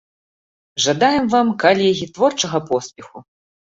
Жадаем 0.85 1.25
вам, 1.35 1.47
калегі, 1.65 2.05
творчага 2.17 2.65
поспеху! 2.71 3.17